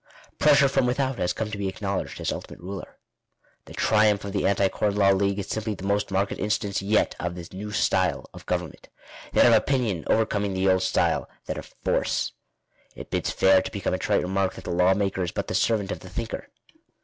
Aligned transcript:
"Pressure 0.39 0.67
from 0.67 0.87
without" 0.87 1.19
has 1.19 1.31
come 1.31 1.51
to 1.51 1.59
be 1.59 1.67
acknowledged 1.67 2.19
as 2.19 2.31
ultimate 2.31 2.59
ruler. 2.59 2.97
The 3.65 3.75
triumph 3.75 4.25
of 4.25 4.33
the 4.33 4.47
Anti 4.47 4.67
Corn 4.69 4.95
Law 4.95 5.11
League 5.11 5.37
is 5.37 5.47
simply 5.47 5.75
the 5.75 5.83
most 5.83 6.09
marked 6.09 6.31
instance 6.31 6.81
yet> 6.81 7.13
of 7.19 7.35
the 7.35 7.47
new 7.55 7.69
style 7.71 8.27
of 8.33 8.47
government— 8.47 8.89
that 9.33 9.45
of 9.45 9.53
opinion, 9.53 10.03
overcoming 10.07 10.55
the 10.55 10.67
old 10.67 10.81
style— 10.81 11.29
that 11.45 11.59
of 11.59 11.75
force. 11.85 12.31
It 12.95 13.11
bids 13.11 13.29
fair 13.29 13.61
to 13.61 13.69
become 13.69 13.93
a 13.93 13.99
trite 13.99 14.23
remark 14.23 14.55
that 14.55 14.63
the 14.63 14.71
law 14.71 14.95
maker 14.95 15.21
is 15.21 15.31
but 15.31 15.45
the 15.47 15.53
servant 15.53 15.91
of 15.91 15.99
the 15.99 16.09
thinker. 16.09 16.49